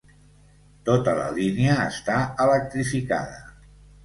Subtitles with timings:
[0.89, 2.17] Tota la línia està
[2.47, 3.39] electrificada.